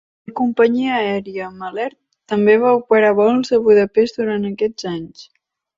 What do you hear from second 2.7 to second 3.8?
operar vols a